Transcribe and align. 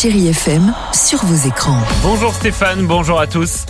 Chérie 0.00 0.28
FM 0.28 0.72
sur 0.94 1.22
vos 1.26 1.46
écrans. 1.46 1.76
Bonjour 2.02 2.32
Stéphane, 2.32 2.86
bonjour 2.86 3.20
à 3.20 3.26
tous. 3.26 3.66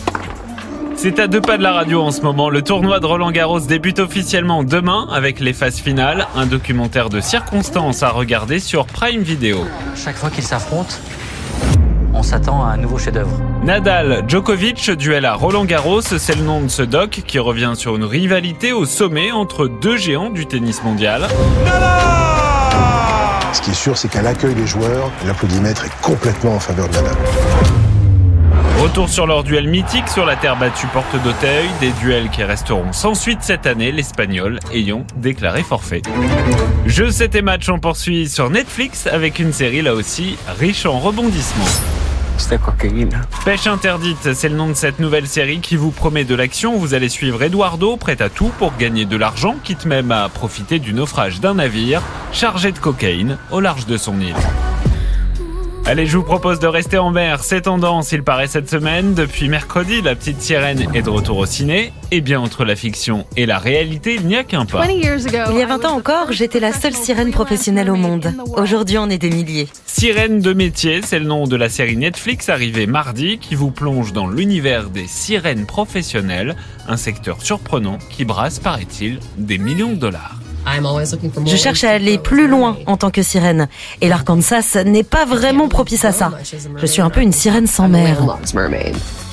C'est 0.94 1.18
à 1.18 1.26
deux 1.26 1.40
pas 1.40 1.58
de 1.58 1.64
la 1.64 1.72
radio 1.72 2.02
en 2.02 2.12
ce 2.12 2.20
moment. 2.20 2.50
Le 2.50 2.62
tournoi 2.62 3.00
de 3.00 3.06
Roland 3.06 3.32
Garros 3.32 3.58
débute 3.58 3.98
officiellement 3.98 4.62
demain 4.62 5.08
avec 5.10 5.40
les 5.40 5.52
phases 5.52 5.80
finales. 5.80 6.28
Un 6.36 6.46
documentaire 6.46 7.08
de 7.08 7.20
circonstances 7.20 8.04
à 8.04 8.10
regarder 8.10 8.60
sur 8.60 8.86
Prime 8.86 9.22
Video. 9.22 9.64
Chaque 9.96 10.14
fois 10.14 10.30
qu'ils 10.30 10.44
s'affrontent, 10.44 10.94
on 12.14 12.22
s'attend 12.22 12.64
à 12.64 12.68
un 12.68 12.76
nouveau 12.76 12.98
chef-d'œuvre. 12.98 13.36
Nadal, 13.64 14.22
Djokovic, 14.28 14.88
duel 14.92 15.24
à 15.24 15.34
Roland 15.34 15.64
Garros, 15.64 16.00
c'est 16.00 16.36
le 16.36 16.44
nom 16.44 16.60
de 16.60 16.68
ce 16.68 16.82
doc 16.82 17.22
qui 17.26 17.40
revient 17.40 17.72
sur 17.74 17.96
une 17.96 18.04
rivalité 18.04 18.72
au 18.72 18.84
sommet 18.84 19.32
entre 19.32 19.66
deux 19.66 19.96
géants 19.96 20.30
du 20.30 20.46
tennis 20.46 20.84
mondial. 20.84 21.26
Ce 23.52 23.60
qui 23.60 23.70
est 23.70 23.74
sûr, 23.74 23.96
c'est 23.96 24.08
qu'à 24.08 24.22
l'accueil 24.22 24.54
des 24.54 24.66
joueurs, 24.66 25.10
l'applaudimètre 25.26 25.84
est 25.84 26.02
complètement 26.02 26.54
en 26.54 26.60
faveur 26.60 26.88
de 26.88 26.94
Nadal. 26.94 27.16
Retour 28.78 29.08
sur 29.08 29.26
leur 29.26 29.42
duel 29.42 29.68
mythique 29.68 30.08
sur 30.08 30.24
la 30.24 30.36
terre 30.36 30.56
battue 30.56 30.86
porte 30.86 31.14
d'Auteuil, 31.22 31.68
des 31.80 31.90
duels 31.90 32.30
qui 32.30 32.44
resteront 32.44 32.92
sans 32.92 33.14
suite 33.14 33.40
cette 33.42 33.66
année, 33.66 33.92
l'Espagnol 33.92 34.58
ayant 34.72 35.04
déclaré 35.16 35.62
forfait. 35.62 36.02
Jeux 36.86 37.10
7 37.10 37.34
et 37.34 37.42
match, 37.42 37.68
on 37.68 37.78
poursuit 37.78 38.28
sur 38.28 38.48
Netflix 38.50 39.06
avec 39.06 39.38
une 39.38 39.52
série 39.52 39.82
là 39.82 39.94
aussi 39.94 40.38
riche 40.58 40.86
en 40.86 40.98
rebondissements. 40.98 41.64
Pêche 43.44 43.66
interdite, 43.66 44.32
c'est 44.34 44.48
le 44.48 44.56
nom 44.56 44.68
de 44.68 44.74
cette 44.74 44.98
nouvelle 44.98 45.26
série 45.26 45.60
qui 45.60 45.76
vous 45.76 45.90
promet 45.90 46.24
de 46.24 46.34
l'action. 46.34 46.76
Vous 46.76 46.94
allez 46.94 47.08
suivre 47.08 47.42
Eduardo, 47.42 47.96
prêt 47.96 48.20
à 48.22 48.28
tout 48.28 48.50
pour 48.58 48.76
gagner 48.76 49.04
de 49.04 49.16
l'argent, 49.16 49.56
quitte 49.62 49.84
même 49.86 50.10
à 50.10 50.28
profiter 50.28 50.78
du 50.78 50.94
naufrage 50.94 51.40
d'un 51.40 51.54
navire 51.54 52.02
chargé 52.32 52.72
de 52.72 52.78
cocaïne 52.78 53.38
au 53.50 53.60
large 53.60 53.86
de 53.86 53.96
son 53.96 54.20
île. 54.20 54.36
Allez, 55.90 56.06
je 56.06 56.16
vous 56.16 56.22
propose 56.22 56.60
de 56.60 56.68
rester 56.68 56.98
en 56.98 57.10
mer. 57.10 57.42
C'est 57.42 57.62
tendance, 57.62 58.12
il 58.12 58.22
paraît 58.22 58.46
cette 58.46 58.70
semaine. 58.70 59.12
Depuis 59.12 59.48
mercredi, 59.48 60.00
la 60.02 60.14
petite 60.14 60.40
sirène 60.40 60.86
est 60.94 61.02
de 61.02 61.10
retour 61.10 61.38
au 61.38 61.46
ciné. 61.46 61.92
Et 62.12 62.20
bien, 62.20 62.38
entre 62.38 62.64
la 62.64 62.76
fiction 62.76 63.26
et 63.36 63.44
la 63.44 63.58
réalité, 63.58 64.14
il 64.14 64.24
n'y 64.24 64.36
a 64.36 64.44
qu'un 64.44 64.66
pas. 64.66 64.86
Il 64.88 65.00
y 65.00 65.08
a 65.08 65.66
20 65.66 65.84
ans 65.86 65.96
encore, 65.96 66.30
j'étais 66.30 66.60
la 66.60 66.72
seule 66.72 66.94
sirène 66.94 67.32
professionnelle 67.32 67.90
au 67.90 67.96
monde. 67.96 68.32
Aujourd'hui, 68.54 68.98
on 68.98 69.10
est 69.10 69.18
des 69.18 69.30
milliers. 69.30 69.66
Sirène 69.84 70.38
de 70.38 70.52
métier, 70.52 71.00
c'est 71.02 71.18
le 71.18 71.24
nom 71.24 71.48
de 71.48 71.56
la 71.56 71.68
série 71.68 71.96
Netflix 71.96 72.48
arrivée 72.48 72.86
mardi 72.86 73.38
qui 73.38 73.56
vous 73.56 73.72
plonge 73.72 74.12
dans 74.12 74.28
l'univers 74.28 74.90
des 74.90 75.08
sirènes 75.08 75.66
professionnelles, 75.66 76.54
un 76.86 76.96
secteur 76.96 77.42
surprenant 77.42 77.98
qui 78.10 78.24
brasse, 78.24 78.60
paraît-il, 78.60 79.18
des 79.38 79.58
millions 79.58 79.90
de 79.90 79.96
dollars. 79.96 80.36
Je 81.46 81.56
cherche 81.56 81.84
à 81.84 81.90
aller 81.90 82.18
plus 82.18 82.48
loin 82.48 82.76
en 82.86 82.96
tant 82.96 83.10
que 83.10 83.22
sirène. 83.22 83.68
Et 84.00 84.08
l'Arkansas 84.08 84.84
n'est 84.84 85.04
pas 85.04 85.24
vraiment 85.24 85.68
propice 85.68 86.04
à 86.04 86.12
ça. 86.12 86.32
Je 86.76 86.86
suis 86.86 87.02
un 87.02 87.10
peu 87.10 87.20
une 87.20 87.32
sirène 87.32 87.66
sans 87.66 87.88
mère. 87.88 88.18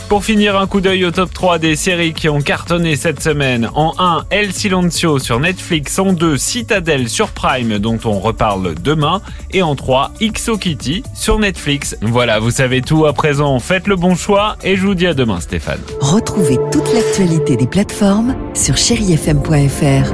Pour 0.09 0.23
finir, 0.23 0.57
un 0.57 0.67
coup 0.67 0.79
d'œil 0.79 1.03
au 1.03 1.11
top 1.11 1.33
3 1.33 1.59
des 1.59 1.75
séries 1.75 2.13
qui 2.13 2.29
ont 2.29 2.39
cartonné 2.39 2.95
cette 2.95 3.21
semaine. 3.21 3.69
En 3.75 3.93
1, 3.99 4.23
El 4.29 4.53
Silencio 4.53 5.19
sur 5.19 5.41
Netflix. 5.41 5.99
En 5.99 6.13
2, 6.13 6.37
Citadel 6.37 7.09
sur 7.09 7.27
Prime, 7.31 7.77
dont 7.77 7.99
on 8.05 8.19
reparle 8.19 8.75
demain. 8.75 9.21
Et 9.51 9.61
en 9.61 9.75
3, 9.75 10.13
XO 10.21 10.57
Kitty 10.57 11.03
sur 11.13 11.39
Netflix. 11.39 11.97
Voilà, 12.01 12.39
vous 12.39 12.51
savez 12.51 12.81
tout 12.81 13.05
à 13.05 13.11
présent. 13.11 13.59
Faites 13.59 13.87
le 13.87 13.97
bon 13.97 14.15
choix 14.15 14.55
et 14.63 14.77
je 14.77 14.87
vous 14.87 14.95
dis 14.95 15.07
à 15.07 15.13
demain, 15.13 15.41
Stéphane. 15.41 15.81
Retrouvez 15.99 16.57
toute 16.71 16.93
l'actualité 16.93 17.57
des 17.57 17.67
plateformes 17.67 18.33
sur 18.53 18.77
chérifm.fr. 18.77 20.13